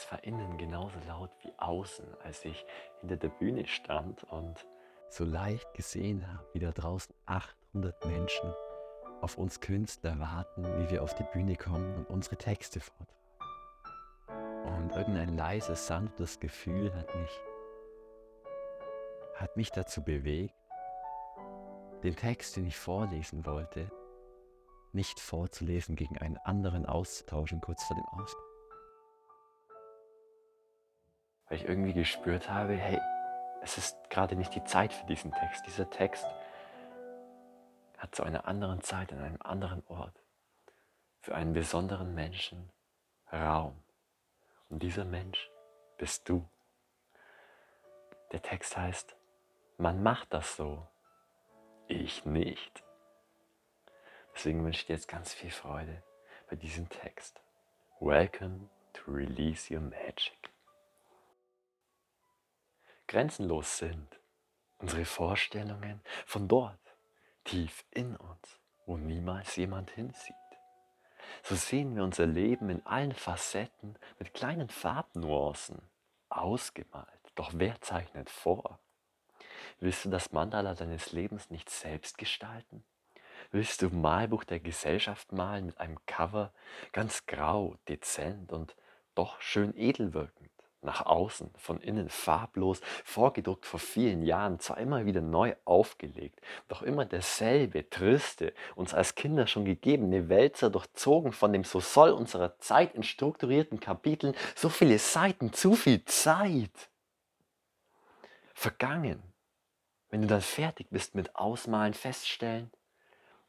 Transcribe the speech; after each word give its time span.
Es 0.00 0.10
war 0.10 0.24
innen 0.24 0.56
genauso 0.56 0.98
laut 1.06 1.30
wie 1.42 1.52
außen, 1.58 2.06
als 2.24 2.42
ich 2.46 2.64
hinter 3.00 3.18
der 3.18 3.28
Bühne 3.28 3.66
stand 3.66 4.24
und 4.24 4.66
so 5.10 5.24
leicht 5.24 5.74
gesehen 5.74 6.26
habe, 6.26 6.46
wie 6.54 6.58
da 6.58 6.70
draußen 6.70 7.14
800 7.26 8.06
Menschen 8.06 8.50
auf 9.20 9.36
uns 9.36 9.60
Künstler 9.60 10.18
warten, 10.18 10.64
wie 10.78 10.88
wir 10.88 11.02
auf 11.02 11.14
die 11.16 11.26
Bühne 11.34 11.54
kommen 11.54 11.94
und 11.96 12.08
unsere 12.08 12.36
Texte 12.36 12.80
vortragen. 12.80 13.14
Und 14.78 14.96
irgendein 14.96 15.36
leises, 15.36 15.86
sanftes 15.86 16.40
Gefühl 16.40 16.94
hat 16.94 17.14
mich, 17.16 17.40
hat 19.34 19.54
mich 19.58 19.70
dazu 19.70 20.02
bewegt, 20.02 20.54
den 22.04 22.16
Text, 22.16 22.56
den 22.56 22.64
ich 22.64 22.78
vorlesen 22.78 23.44
wollte, 23.44 23.90
nicht 24.94 25.20
vorzulesen, 25.20 25.94
gegen 25.94 26.16
einen 26.16 26.38
anderen 26.38 26.86
auszutauschen, 26.86 27.60
kurz 27.60 27.84
vor 27.84 27.96
dem 27.96 28.06
Ausbruch. 28.06 28.49
Weil 31.50 31.58
ich 31.58 31.68
irgendwie 31.68 31.92
gespürt 31.92 32.48
habe, 32.48 32.74
hey, 32.74 33.00
es 33.60 33.76
ist 33.76 34.08
gerade 34.08 34.36
nicht 34.36 34.54
die 34.54 34.62
Zeit 34.62 34.92
für 34.92 35.04
diesen 35.06 35.32
Text. 35.32 35.66
Dieser 35.66 35.90
Text 35.90 36.24
hat 37.98 38.14
zu 38.14 38.22
einer 38.22 38.46
anderen 38.46 38.80
Zeit, 38.80 39.12
an 39.12 39.18
einem 39.18 39.42
anderen 39.42 39.82
Ort, 39.88 40.14
für 41.20 41.34
einen 41.34 41.52
besonderen 41.52 42.14
Menschen 42.14 42.70
Raum. 43.32 43.76
Und 44.68 44.82
dieser 44.82 45.04
Mensch 45.04 45.50
bist 45.98 46.28
du. 46.28 46.48
Der 48.30 48.42
Text 48.42 48.76
heißt, 48.76 49.16
man 49.76 50.04
macht 50.04 50.32
das 50.32 50.56
so, 50.56 50.86
ich 51.88 52.24
nicht. 52.24 52.84
Deswegen 54.34 54.64
wünsche 54.64 54.82
ich 54.82 54.86
dir 54.86 54.94
jetzt 54.94 55.08
ganz 55.08 55.34
viel 55.34 55.50
Freude 55.50 56.02
bei 56.48 56.54
diesem 56.54 56.88
Text. 56.88 57.40
Welcome 57.98 58.68
to 58.92 59.10
Release 59.10 59.74
Your 59.74 59.80
Magic. 59.80 60.49
Grenzenlos 63.10 63.78
sind 63.78 64.20
unsere 64.78 65.04
Vorstellungen 65.04 66.00
von 66.26 66.46
dort, 66.46 66.78
tief 67.42 67.84
in 67.90 68.14
uns, 68.14 68.60
wo 68.86 68.98
niemals 68.98 69.56
jemand 69.56 69.90
hinsieht. 69.90 70.36
So 71.42 71.56
sehen 71.56 71.96
wir 71.96 72.04
unser 72.04 72.26
Leben 72.26 72.70
in 72.70 72.86
allen 72.86 73.10
Facetten 73.10 73.96
mit 74.20 74.32
kleinen 74.32 74.68
Farbnuancen 74.68 75.82
ausgemalt. 76.28 77.08
Doch 77.34 77.50
wer 77.52 77.80
zeichnet 77.80 78.30
vor? 78.30 78.78
Willst 79.80 80.04
du 80.04 80.08
das 80.08 80.30
Mandala 80.30 80.74
deines 80.74 81.10
Lebens 81.10 81.50
nicht 81.50 81.68
selbst 81.68 82.16
gestalten? 82.16 82.84
Willst 83.50 83.82
du 83.82 83.88
Malbuch 83.88 84.44
der 84.44 84.60
Gesellschaft 84.60 85.32
malen 85.32 85.66
mit 85.66 85.78
einem 85.78 85.98
Cover, 86.06 86.52
ganz 86.92 87.26
grau, 87.26 87.76
dezent 87.88 88.52
und 88.52 88.76
doch 89.16 89.40
schön 89.40 89.76
edel 89.76 90.14
wirkend? 90.14 90.59
Nach 90.82 91.04
außen, 91.04 91.50
von 91.56 91.80
innen 91.80 92.08
farblos, 92.08 92.80
vorgedruckt 93.04 93.66
vor 93.66 93.80
vielen 93.80 94.22
Jahren, 94.22 94.58
zwar 94.60 94.78
immer 94.78 95.04
wieder 95.04 95.20
neu 95.20 95.54
aufgelegt, 95.64 96.40
doch 96.68 96.82
immer 96.82 97.04
derselbe, 97.04 97.88
triste, 97.90 98.54
uns 98.74 98.94
als 98.94 99.14
Kinder 99.14 99.46
schon 99.46 99.64
gegebene 99.64 100.28
Wälzer, 100.28 100.70
durchzogen 100.70 101.32
von 101.32 101.52
dem 101.52 101.64
so 101.64 101.80
soll 101.80 102.10
unserer 102.10 102.58
Zeit 102.58 102.94
in 102.94 103.02
strukturierten 103.02 103.80
Kapiteln, 103.80 104.34
so 104.54 104.68
viele 104.68 104.98
Seiten, 104.98 105.52
zu 105.52 105.74
viel 105.74 106.04
Zeit. 106.04 106.90
Vergangen, 108.54 109.22
wenn 110.08 110.22
du 110.22 110.28
dann 110.28 110.40
fertig 110.40 110.88
bist 110.90 111.14
mit 111.14 111.36
Ausmalen, 111.36 111.94
feststellen, 111.94 112.70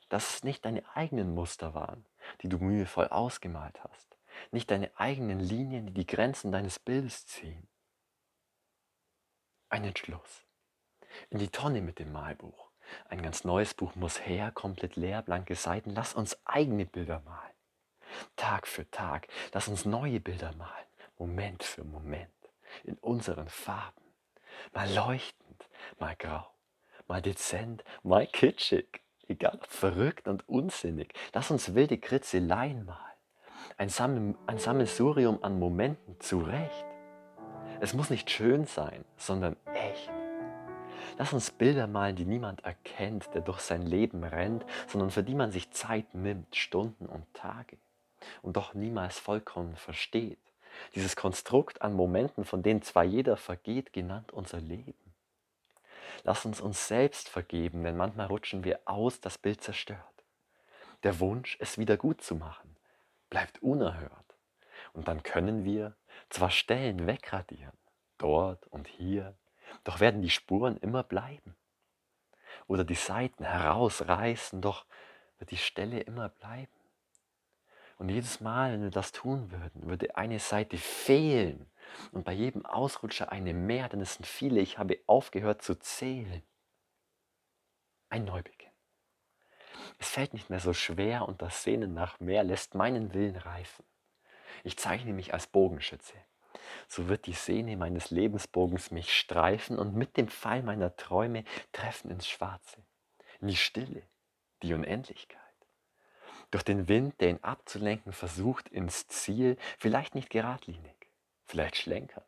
dass 0.10 0.36
es 0.36 0.44
nicht 0.44 0.66
deine 0.66 0.84
eigenen 0.94 1.34
Muster 1.34 1.74
waren, 1.74 2.06
die 2.42 2.50
du 2.50 2.58
mühevoll 2.58 3.08
ausgemalt 3.08 3.82
hast 3.84 4.12
nicht 4.52 4.72
deine 4.72 4.92
eigenen 4.98 5.40
Linien, 5.40 5.88
die 5.88 5.94
die 5.94 6.08
Grenzen 6.08 6.52
deines 6.52 6.80
Bildes 6.80 7.26
ziehen. 7.28 7.68
Ein 9.70 9.86
Entschluss. 9.86 10.46
In 11.30 11.40
die 11.40 11.50
Tonne 11.50 11.82
mit 11.82 12.00
dem 12.00 12.12
Malbuch. 12.12 12.72
Ein 13.10 13.22
ganz 13.22 13.44
neues 13.44 13.74
Buch 13.74 13.96
muss 13.96 14.26
her, 14.26 14.52
komplett 14.52 14.96
leer, 14.96 15.22
blanke 15.22 15.56
Seiten. 15.56 15.92
Lass 15.92 16.14
uns 16.14 16.38
eigene 16.46 16.86
Bilder 16.86 17.22
malen. 17.22 17.54
Tag 18.36 18.68
für 18.68 18.90
Tag. 18.92 19.28
Lass 19.54 19.68
uns 19.68 19.86
neue 19.86 20.20
Bilder 20.20 20.54
malen. 20.56 20.88
Moment 21.18 21.64
für 21.64 21.84
Moment. 21.84 22.30
In 22.84 22.98
unseren 22.98 23.48
Farben. 23.48 24.02
Mal 24.74 24.94
leuchtend, 24.94 25.70
mal 26.00 26.16
grau, 26.16 26.48
mal 27.08 27.22
dezent, 27.22 27.84
mal 28.04 28.28
kitschig. 28.28 29.02
Egal, 29.28 29.60
verrückt 29.68 30.28
und 30.28 30.48
unsinnig. 30.50 31.14
Lass 31.34 31.52
uns 31.52 31.74
wilde 31.74 31.98
Kritzeleien 31.98 32.86
malen 32.86 33.11
ein, 33.78 33.90
Sammel, 33.90 34.36
ein 34.48 34.58
Sammelsurium 34.58 35.44
an 35.44 35.60
Momenten 35.60 36.20
zurecht. 36.20 36.86
Es 37.80 37.94
muss 37.94 38.10
nicht 38.10 38.30
schön 38.30 38.66
sein, 38.66 39.04
sondern 39.18 39.56
echt. 39.74 40.12
Lass 41.18 41.34
uns 41.34 41.52
Bilder 41.52 41.88
malen, 41.88 42.16
die 42.16 42.26
niemand 42.26 42.64
erkennt, 42.64 43.34
der 43.34 43.42
durch 43.42 43.60
sein 43.60 43.86
Leben 43.86 44.24
rennt, 44.24 44.66
sondern 44.88 45.12
für 45.12 45.24
die 45.24 45.36
man 45.36 45.52
sich 45.52 45.72
Zeit 45.72 46.14
nimmt, 46.14 46.56
Stunden 46.56 47.06
und 47.06 47.26
Tage 47.34 47.78
und 48.42 48.56
doch 48.56 48.74
niemals 48.74 49.20
vollkommen 49.20 49.76
versteht. 49.76 50.40
Dieses 50.96 51.16
Konstrukt 51.16 51.82
an 51.82 51.94
Momenten, 51.94 52.46
von 52.46 52.64
denen 52.64 52.82
zwar 52.82 53.04
jeder 53.04 53.36
vergeht, 53.36 53.94
genannt 53.94 54.32
unser 54.32 54.60
Leben. 54.60 54.94
Lass 56.24 56.46
uns 56.46 56.62
uns 56.62 56.88
selbst 56.88 57.30
vergeben, 57.30 57.84
denn 57.84 57.98
manchmal 57.98 58.28
rutschen 58.28 58.64
wir 58.64 58.80
aus, 58.86 59.20
das 59.20 59.38
Bild 59.38 59.62
zerstört. 59.62 60.00
Der 61.04 61.20
Wunsch, 61.20 61.58
es 61.60 61.78
wieder 61.78 61.98
gut 61.98 62.22
zu 62.22 62.36
machen 62.36 62.71
bleibt 63.32 63.64
unerhört. 63.64 64.36
Und 64.94 65.08
dann 65.08 65.24
können 65.24 65.64
wir 65.64 65.96
zwar 66.30 66.52
Stellen 66.52 67.08
wegradieren, 67.08 67.76
dort 68.20 68.68
und 68.68 68.88
hier, 68.88 69.36
doch 69.84 70.00
werden 70.00 70.22
die 70.22 70.30
Spuren 70.30 70.78
immer 70.78 71.02
bleiben. 71.02 71.56
Oder 72.68 72.84
die 72.84 72.94
Seiten 72.96 73.44
herausreißen, 73.44 74.62
doch 74.62 74.86
wird 75.40 75.50
die 75.50 75.58
Stelle 75.58 76.02
immer 76.02 76.30
bleiben. 76.30 76.72
Und 77.98 78.10
jedes 78.10 78.42
Mal, 78.42 78.74
wenn 78.74 78.84
wir 78.84 78.90
das 78.92 79.12
tun 79.12 79.52
würden, 79.52 79.88
würde 79.88 80.16
eine 80.16 80.40
Seite 80.40 80.78
fehlen 80.78 81.72
und 82.12 82.26
bei 82.26 82.34
jedem 82.34 82.66
Ausrutscher 82.66 83.32
eine 83.32 83.54
mehr, 83.54 83.90
denn 83.90 84.02
es 84.02 84.16
sind 84.16 84.26
viele, 84.26 84.60
ich 84.60 84.78
habe 84.78 85.00
aufgehört 85.08 85.62
zu 85.62 85.76
zählen. 85.76 86.44
Ein 88.10 88.26
Neubeginn. 88.26 88.71
Es 90.00 90.10
fällt 90.10 90.34
nicht 90.34 90.50
mehr 90.50 90.60
so 90.60 90.74
schwer 90.74 91.28
und 91.28 91.42
das 91.42 91.64
Sehnen 91.64 91.94
nach 91.94 92.20
mehr 92.20 92.44
lässt 92.44 92.76
meinen 92.76 93.14
Willen 93.14 93.36
reifen. 93.36 93.86
Ich 94.64 94.78
zeichne 94.78 95.14
mich 95.14 95.34
als 95.34 95.48
Bogenschütze. 95.48 96.14
So 96.88 97.08
wird 97.10 97.26
die 97.26 97.34
Sehne 97.34 97.78
meines 97.78 98.12
Lebensbogens 98.12 98.92
mich 98.92 99.14
streifen 99.18 99.78
und 99.78 99.96
mit 99.96 100.18
dem 100.18 100.28
Pfeil 100.28 100.64
meiner 100.64 100.96
Träume 100.96 101.44
treffen 101.72 102.12
ins 102.12 102.28
Schwarze, 102.28 102.84
in 103.40 103.48
die 103.48 103.56
Stille, 103.56 104.04
die 104.62 104.74
Unendlichkeit. 104.74 105.40
Durch 106.52 106.64
den 106.64 106.88
Wind, 106.88 107.20
der 107.22 107.30
ihn 107.30 107.44
abzulenken 107.44 108.12
versucht, 108.12 108.68
ins 108.70 109.08
Ziel, 109.08 109.58
vielleicht 109.80 110.16
nicht 110.16 110.30
geradlinig, 110.30 111.10
vielleicht 111.46 111.78
schlenkernd, 111.78 112.26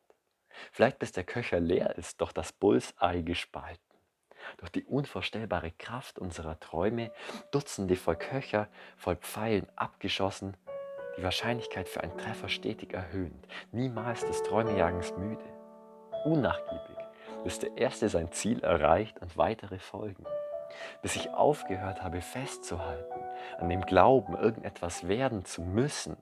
vielleicht 0.71 0.99
bis 0.99 1.11
der 1.11 1.25
Köcher 1.25 1.59
leer 1.59 1.97
ist, 1.97 2.21
doch 2.21 2.31
das 2.31 2.53
Bullseye 2.53 3.23
gespalten 3.23 3.92
durch 4.57 4.71
die 4.71 4.83
unvorstellbare 4.83 5.71
Kraft 5.71 6.19
unserer 6.19 6.59
Träume 6.59 7.11
Dutzende 7.51 7.95
voll 7.95 8.15
Köcher, 8.15 8.67
voll 8.97 9.15
Pfeilen 9.15 9.67
abgeschossen, 9.75 10.55
die 11.17 11.23
Wahrscheinlichkeit 11.23 11.89
für 11.89 12.01
einen 12.01 12.17
Treffer 12.17 12.49
stetig 12.49 12.93
erhöhend, 12.93 13.47
niemals 13.71 14.25
des 14.25 14.41
Träumejagens 14.43 15.15
müde, 15.17 15.43
unnachgiebig, 16.25 16.97
bis 17.43 17.59
der 17.59 17.77
Erste 17.77 18.09
sein 18.09 18.31
Ziel 18.31 18.63
erreicht 18.63 19.19
und 19.21 19.37
weitere 19.37 19.79
folgen, 19.79 20.25
bis 21.01 21.15
ich 21.15 21.29
aufgehört 21.29 22.01
habe 22.01 22.21
festzuhalten, 22.21 23.19
an 23.59 23.69
dem 23.69 23.81
Glauben, 23.81 24.35
irgendetwas 24.35 25.07
werden 25.07 25.45
zu 25.45 25.61
müssen, 25.61 26.17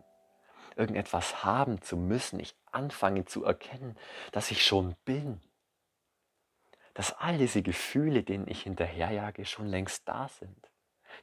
irgendetwas 0.76 1.44
haben 1.44 1.82
zu 1.82 1.98
müssen, 1.98 2.40
ich 2.40 2.56
anfange 2.72 3.26
zu 3.26 3.44
erkennen, 3.46 3.98
dass 4.32 4.52
ich 4.52 4.66
schon 4.66 4.96
bin 5.06 5.40
dass 6.94 7.14
all 7.14 7.38
diese 7.38 7.62
Gefühle, 7.62 8.24
denen 8.24 8.48
ich 8.48 8.64
hinterherjage, 8.64 9.46
schon 9.46 9.68
längst 9.68 10.08
da 10.08 10.28
sind. 10.28 10.70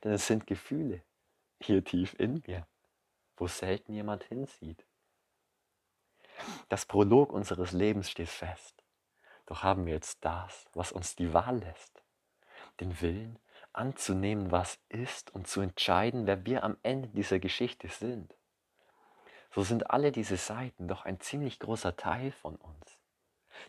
Denn 0.02 0.12
es 0.12 0.26
sind 0.26 0.46
Gefühle 0.46 1.02
hier 1.60 1.84
tief 1.84 2.14
in 2.18 2.42
mir, 2.46 2.66
wo 3.36 3.46
selten 3.46 3.92
jemand 3.92 4.24
hinsieht. 4.24 4.86
Das 6.68 6.86
Prolog 6.86 7.32
unseres 7.32 7.72
Lebens 7.72 8.10
steht 8.10 8.28
fest. 8.28 8.84
Doch 9.46 9.62
haben 9.62 9.86
wir 9.86 9.94
jetzt 9.94 10.24
das, 10.24 10.68
was 10.74 10.92
uns 10.92 11.16
die 11.16 11.32
Wahl 11.32 11.58
lässt. 11.58 12.02
Den 12.80 13.00
Willen 13.00 13.38
anzunehmen, 13.72 14.50
was 14.50 14.78
ist 14.88 15.30
und 15.34 15.46
zu 15.46 15.60
entscheiden, 15.60 16.26
wer 16.26 16.44
wir 16.46 16.64
am 16.64 16.76
Ende 16.82 17.08
dieser 17.08 17.38
Geschichte 17.38 17.88
sind. 17.88 18.34
So 19.54 19.62
sind 19.62 19.90
alle 19.90 20.12
diese 20.12 20.36
Seiten 20.36 20.88
doch 20.88 21.04
ein 21.04 21.20
ziemlich 21.20 21.58
großer 21.58 21.96
Teil 21.96 22.32
von 22.32 22.56
uns. 22.56 22.98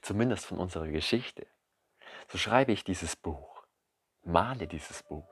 Zumindest 0.01 0.45
von 0.45 0.59
unserer 0.59 0.87
Geschichte 0.87 1.47
so 2.29 2.37
schreibe 2.37 2.71
ich 2.71 2.83
dieses 2.83 3.15
Buch, 3.15 3.63
male 4.23 4.67
dieses 4.67 5.01
Buch 5.03 5.27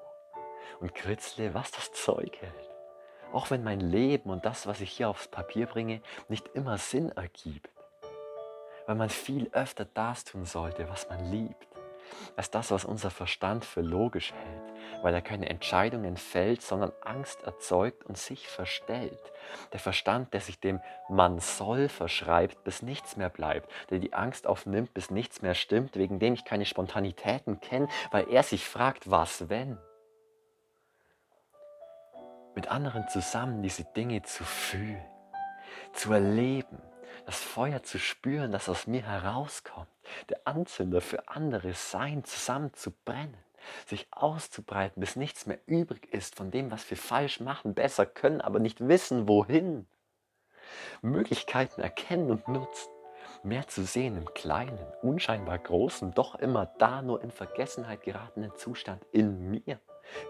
und 0.80 0.96
kritzle, 0.96 1.54
was 1.54 1.72
das 1.72 1.92
Zeug 1.92 2.38
hält. 2.42 2.70
Auch 3.34 3.52
wenn 3.52 3.64
mein 3.64 3.80
Leben 3.80 4.30
und 4.30 4.46
das, 4.46 4.66
was 4.66 4.82
ich 4.82 4.92
hier 4.92 5.10
aufs 5.10 5.28
Papier 5.28 5.68
bringe, 5.68 6.02
nicht 6.28 6.48
immer 6.56 6.78
Sinn 6.78 7.10
ergibt. 7.12 7.70
Weil 8.88 8.96
man 8.96 9.10
viel 9.10 9.50
öfter 9.52 9.86
das 9.86 10.24
tun 10.24 10.46
sollte, 10.46 10.90
was 10.90 11.08
man 11.08 11.32
liebt, 11.32 11.68
als 12.36 12.50
das, 12.50 12.72
was 12.72 12.86
unser 12.86 13.12
Verstand 13.12 13.66
für 13.66 13.82
logisch 13.82 14.34
hält, 14.34 14.67
weil 15.02 15.14
er 15.14 15.22
keine 15.22 15.50
Entscheidungen 15.50 16.18
fällt, 16.18 16.62
sondern 16.62 16.92
Angst 17.02 17.44
erzeugt 17.44 18.06
und 18.06 18.18
sich 18.18 18.48
verstellt. 18.48 19.20
Der 19.74 19.80
Verstand, 19.80 20.34
der 20.34 20.42
sich 20.42 20.60
dem 20.60 20.82
man 21.10 21.40
soll 21.40 21.90
verschreibt, 21.90 22.64
bis 22.64 22.82
nichts 22.82 23.16
mehr 23.16 23.30
bleibt, 23.30 23.72
der 23.90 24.00
die 24.00 24.14
Angst 24.14 24.48
aufnimmt, 24.48 24.94
bis 24.94 25.12
nichts 25.12 25.42
mehr 25.42 25.56
stimmt, 25.56 25.96
wegen 25.96 26.20
dem 26.20 26.34
ich 26.34 26.46
keine 26.46 26.66
Spontanitäten 26.66 27.60
kenne, 27.60 27.88
weil 28.12 28.30
er 28.30 28.44
sich 28.44 28.68
fragt, 28.68 29.10
was 29.10 29.50
wenn 29.50 29.78
mit 32.56 32.70
anderen 32.70 33.08
zusammen 33.08 33.62
diese 33.62 33.84
Dinge 33.84 34.24
zu 34.24 34.44
fühlen, 34.44 35.06
zu 35.94 36.12
erleben, 36.12 36.82
das 37.28 37.40
Feuer 37.40 37.84
zu 37.84 38.00
spüren, 38.00 38.52
das 38.52 38.68
aus 38.68 38.88
mir 38.88 39.04
herauskommt, 39.04 39.88
der 40.30 40.40
Anzünder 40.46 41.02
für 41.02 41.28
andere 41.28 41.74
sein, 41.74 42.24
zusammen 42.24 42.74
zu 42.74 42.92
brennen, 42.92 43.38
sich 43.86 44.07
auszubreiten, 44.12 45.00
bis 45.00 45.15
nichts 45.15 45.45
mehr 45.45 45.59
übrig 45.65 46.13
ist 46.13 46.36
von 46.36 46.51
dem, 46.51 46.71
was 46.71 46.89
wir 46.89 46.98
falsch 46.98 47.39
machen, 47.39 47.74
besser 47.74 48.06
können, 48.06 48.42
aber 48.42 48.59
nicht 48.59 48.88
wissen, 48.88 49.27
wohin. 49.27 49.88
Möglichkeiten 51.01 51.81
erkennen 51.81 52.31
und 52.31 52.48
nutzen, 52.48 52.92
mehr 53.44 53.68
zu 53.68 53.83
sehen 53.83 54.18
im 54.18 54.33
kleinen, 54.33 54.86
unscheinbar 55.01 55.57
großen, 55.57 56.13
doch 56.13 56.36
immer 56.36 56.65
da 56.77 57.01
nur 57.01 57.21
in 57.21 57.31
Vergessenheit 57.31 58.04
geratenen 58.04 58.56
Zustand 58.56 59.06
in 59.12 59.50
mir, 59.50 59.80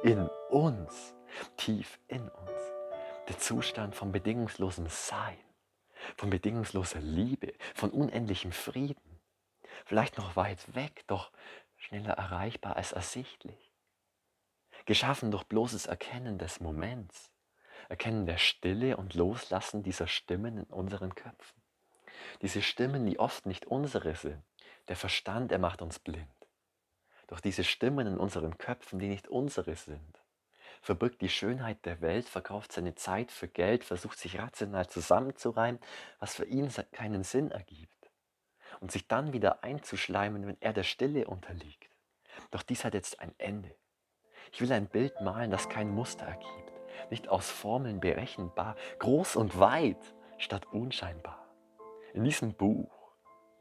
in 0.03 0.29
uns 0.49 1.15
tief 1.57 1.99
in 2.07 2.21
uns. 2.29 2.51
Der 3.27 3.37
Zustand 3.37 3.95
von 3.95 4.11
bedingungslosem 4.11 4.87
Sein, 4.87 5.37
von 6.15 6.29
bedingungsloser 6.29 6.99
Liebe, 6.99 7.53
von 7.75 7.91
unendlichem 7.91 8.51
Frieden. 8.51 9.19
Vielleicht 9.85 10.17
noch 10.17 10.35
weit 10.35 10.75
weg, 10.75 11.03
doch 11.07 11.31
schneller 11.77 12.13
erreichbar 12.13 12.75
als 12.75 12.91
ersichtlich. 12.91 13.71
Geschaffen 14.85 15.31
durch 15.31 15.43
bloßes 15.43 15.85
Erkennen 15.85 16.37
des 16.37 16.59
Moments, 16.59 17.31
Erkennen 17.89 18.25
der 18.25 18.37
Stille 18.37 18.97
und 18.97 19.13
Loslassen 19.13 19.83
dieser 19.83 20.07
Stimmen 20.07 20.57
in 20.57 20.63
unseren 20.65 21.15
Köpfen. 21.15 21.61
Diese 22.41 22.61
Stimmen, 22.61 23.05
die 23.05 23.19
oft 23.19 23.45
nicht 23.45 23.65
unsere 23.65 24.15
sind. 24.15 24.43
Der 24.87 24.95
Verstand, 24.95 25.51
er 25.51 25.59
macht 25.59 25.81
uns 25.81 25.99
blind. 25.99 26.27
Doch 27.27 27.39
diese 27.39 27.63
Stimmen 27.63 28.07
in 28.07 28.17
unseren 28.17 28.57
Köpfen, 28.57 28.99
die 28.99 29.07
nicht 29.07 29.27
unsere 29.27 29.75
sind, 29.75 30.21
verbirgt 30.81 31.21
die 31.21 31.29
Schönheit 31.29 31.85
der 31.85 32.01
Welt, 32.01 32.27
verkauft 32.27 32.71
seine 32.71 32.95
Zeit 32.95 33.31
für 33.31 33.47
Geld, 33.47 33.83
versucht 33.83 34.17
sich 34.17 34.39
rational 34.39 34.87
zusammenzureimen, 34.87 35.81
was 36.19 36.35
für 36.35 36.45
ihn 36.45 36.71
keinen 36.91 37.23
Sinn 37.23 37.51
ergibt. 37.51 37.96
Und 38.79 38.91
sich 38.91 39.07
dann 39.07 39.33
wieder 39.33 39.63
einzuschleimen, 39.63 40.45
wenn 40.45 40.57
er 40.59 40.73
der 40.73 40.83
Stille 40.83 41.27
unterliegt. 41.27 41.89
Doch 42.51 42.61
dies 42.61 42.85
hat 42.85 42.93
jetzt 42.93 43.19
ein 43.19 43.33
Ende. 43.37 43.75
Ich 44.51 44.61
will 44.61 44.71
ein 44.71 44.87
Bild 44.87 45.19
malen, 45.21 45.51
das 45.51 45.69
kein 45.69 45.89
Muster 45.89 46.25
ergibt, 46.25 46.71
nicht 47.09 47.27
aus 47.27 47.49
Formeln 47.49 47.99
berechenbar, 47.99 48.75
groß 48.99 49.35
und 49.35 49.59
weit 49.59 50.15
statt 50.37 50.65
unscheinbar. 50.71 51.47
In 52.13 52.23
diesem 52.23 52.53
Buch, 52.53 52.91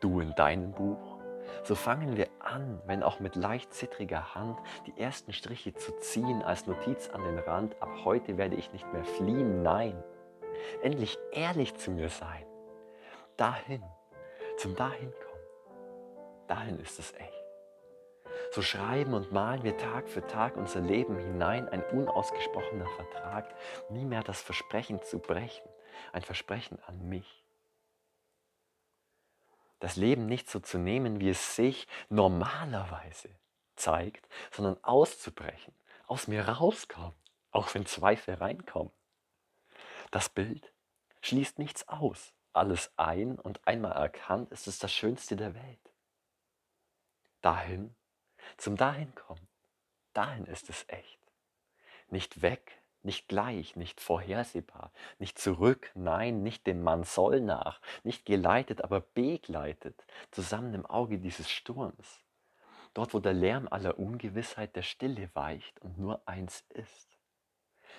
du 0.00 0.20
in 0.20 0.34
deinem 0.34 0.72
Buch, 0.72 1.19
so 1.62 1.74
fangen 1.74 2.16
wir 2.16 2.28
an, 2.40 2.80
wenn 2.86 3.02
auch 3.02 3.20
mit 3.20 3.36
leicht 3.36 3.72
zittriger 3.72 4.34
Hand, 4.34 4.58
die 4.86 5.00
ersten 5.00 5.32
Striche 5.32 5.74
zu 5.74 5.92
ziehen 5.98 6.42
als 6.42 6.66
Notiz 6.66 7.08
an 7.08 7.22
den 7.22 7.38
Rand. 7.38 7.80
Ab 7.82 7.90
heute 8.04 8.36
werde 8.36 8.56
ich 8.56 8.72
nicht 8.72 8.90
mehr 8.92 9.04
fliehen, 9.04 9.62
nein. 9.62 10.02
Endlich 10.82 11.19
ehrlich 11.32 11.74
zu 11.76 11.90
mir 11.90 12.08
sein. 12.08 12.44
Dahin, 13.36 13.82
zum 14.56 14.75
Dahinkommen. 14.76 15.14
Dahin 16.49 16.79
ist 16.79 16.99
es 16.99 17.12
echt. 17.14 17.32
So 18.53 18.62
schreiben 18.62 19.14
und 19.14 19.32
malen 19.32 19.64
wir 19.64 19.76
Tag 19.76 20.08
für 20.08 20.26
Tag 20.26 20.56
unser 20.56 20.81
Leben 20.81 21.19
hinein, 21.19 21.69
ein 21.69 21.82
unausgesprochener 21.85 22.87
Vertrag, 22.87 23.55
nie 23.91 24.05
mehr 24.05 24.23
das 24.23 24.41
Versprechen 24.41 25.03
zu 25.03 25.19
brechen, 25.19 25.69
ein 26.12 26.23
Versprechen 26.23 26.79
an 26.87 27.08
mich 27.08 27.47
das 29.81 29.97
Leben 29.97 30.26
nicht 30.26 30.49
so 30.49 30.61
zu 30.61 30.79
nehmen, 30.79 31.20
wie 31.20 31.29
es 31.29 31.56
sich 31.56 31.87
normalerweise 32.08 33.31
zeigt, 33.76 34.26
sondern 34.50 34.82
auszubrechen, 34.82 35.75
aus 36.06 36.29
mir 36.29 36.49
rauskommen, 36.49 37.14
auch 37.50 37.75
wenn 37.75 37.87
Zweifel 37.87 38.35
reinkommen. 38.35 38.93
Das 40.11 40.29
Bild 40.29 40.73
schließt 41.20 41.58
nichts 41.58 41.87
aus, 41.88 42.32
alles 42.56 42.91
ein 42.97 43.38
und 43.38 43.67
einmal 43.67 43.93
erkannt 43.93 44.50
ist 44.50 44.67
es 44.67 44.79
das 44.79 44.93
Schönste 44.93 45.37
der 45.37 45.55
Welt. 45.55 45.93
Dahin, 47.43 47.94
zum 48.56 48.76
Dahinkommen, 48.76 49.47
dahin 50.12 50.47
ist 50.47 50.70
es 50.70 50.85
echt. 50.88 51.20
Nicht 52.08 52.43
weg, 52.43 52.81
nicht 53.03 53.29
gleich, 53.29 53.76
nicht 53.76 54.00
vorhersehbar, 54.00 54.93
nicht 55.19 55.38
zurück, 55.38 55.91
nein, 55.94 56.43
nicht 56.43 56.67
dem 56.67 56.82
Mann 56.82 57.05
soll 57.05 57.41
nach, 57.41 57.81
nicht 58.03 58.25
geleitet, 58.25 58.82
aber 58.82 59.00
begleitet, 59.00 60.05
zusammen 60.31 60.75
im 60.75 60.87
Auge 60.87 61.19
dieses 61.19 61.50
Sturms. 61.50 62.25
Dort, 62.94 63.14
wo 63.14 63.20
der 63.20 63.35
Lärm 63.35 63.69
aller 63.70 63.99
Ungewissheit 63.99 64.75
der 64.75 64.82
Stille 64.82 65.31
weicht 65.35 65.79
und 65.81 65.99
nur 65.99 66.26
eins 66.26 66.64
ist. 66.70 67.17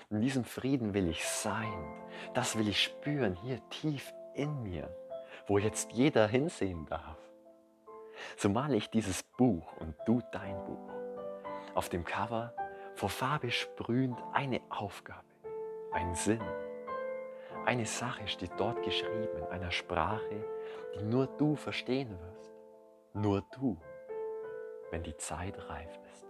In 0.10 0.22
diesem 0.22 0.44
Frieden 0.44 0.94
will 0.94 1.08
ich 1.08 1.26
sein, 1.26 1.86
das 2.34 2.58
will 2.58 2.68
ich 2.68 2.82
spüren, 2.82 3.36
hier 3.44 3.62
tief 3.70 4.14
in 4.38 4.64
mir, 4.64 4.90
wo 5.48 5.58
jetzt 5.58 5.92
jeder 5.92 6.28
hinsehen 6.28 6.86
darf. 6.86 7.18
So 8.36 8.50
male 8.50 8.76
ich 8.76 8.90
dieses 8.90 9.24
Buch 9.24 9.76
und 9.80 9.96
du 10.06 10.22
dein 10.32 10.64
Buch. 10.66 10.92
Auf 11.76 11.90
dem 11.90 12.06
Cover 12.06 12.54
vor 12.96 13.10
Farbe 13.10 13.52
sprühend 13.52 14.20
eine 14.34 14.62
Aufgabe, 14.70 15.28
ein 15.92 16.16
Sinn. 16.16 16.42
Eine 17.66 17.86
Sache 17.86 18.28
steht 18.28 18.54
dort 18.58 18.82
geschrieben 18.84 19.38
in 19.38 19.44
einer 19.46 19.72
Sprache, 19.72 20.46
die 20.96 21.04
nur 21.04 21.28
du 21.28 21.56
verstehen 21.56 22.18
wirst. 22.20 22.52
Nur 23.14 23.44
du, 23.54 23.78
wenn 24.90 25.04
die 25.04 25.18
Zeit 25.18 25.58
reif 25.70 26.00
ist. 26.12 26.27